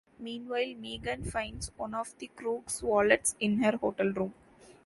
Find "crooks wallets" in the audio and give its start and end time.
2.35-3.35